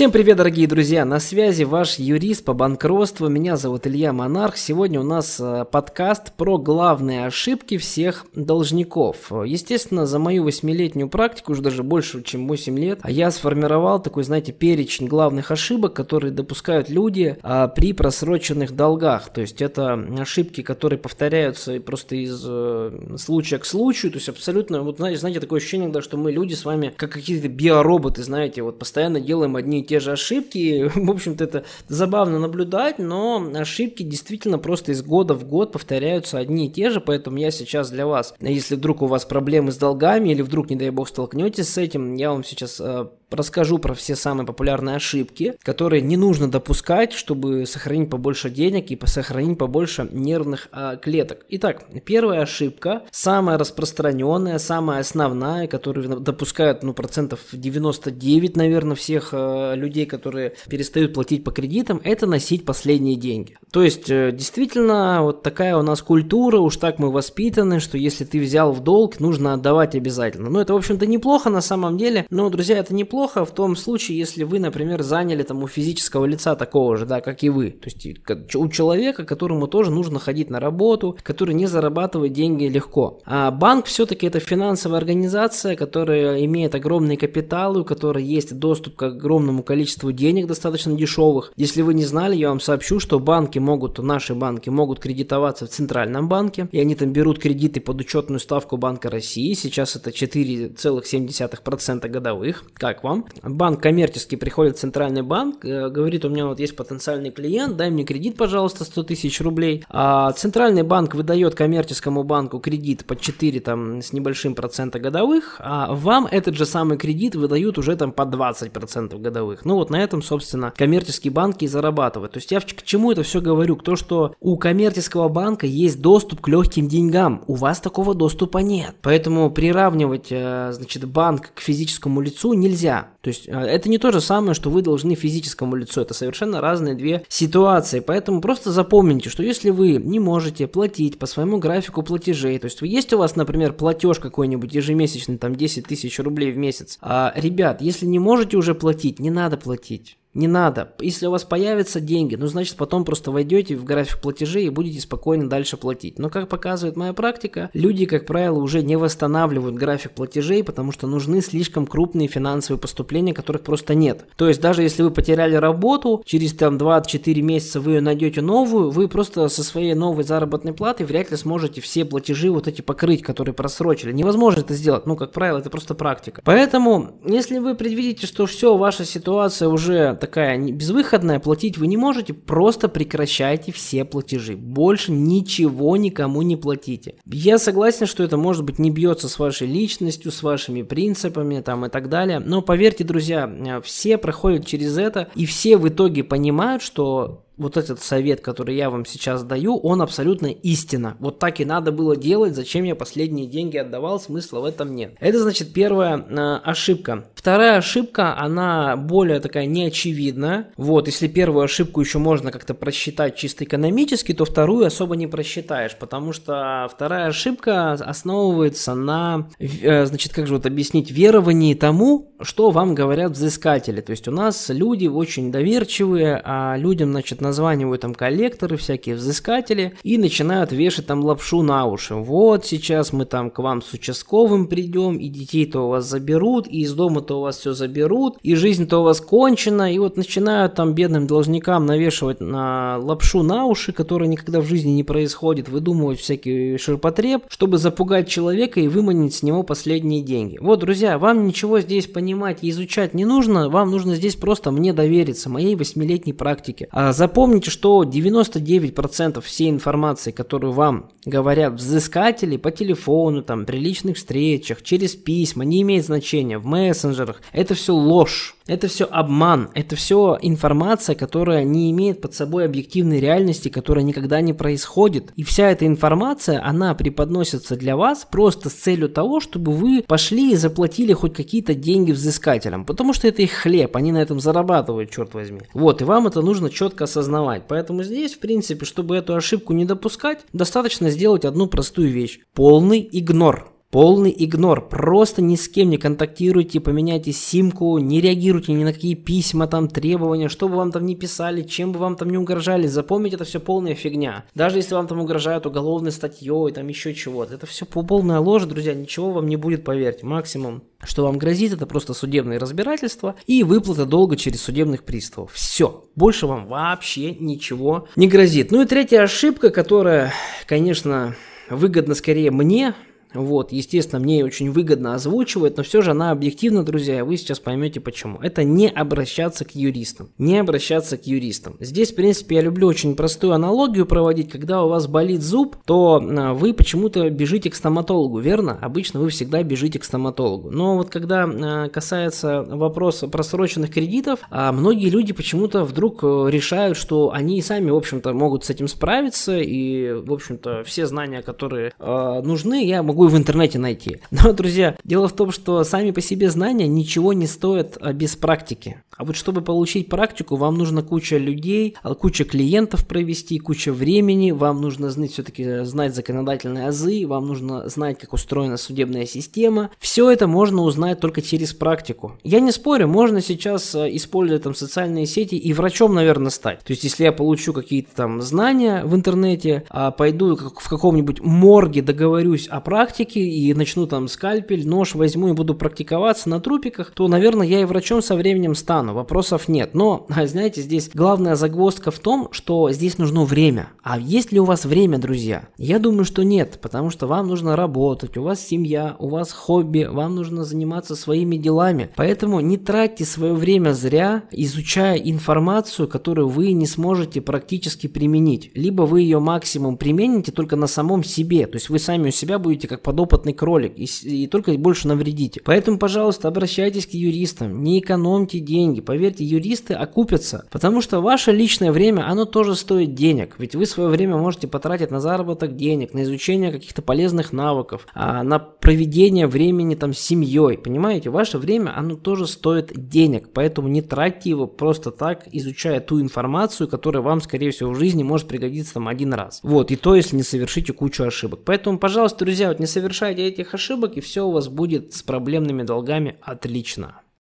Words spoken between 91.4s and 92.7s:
Если вы не знали, я вам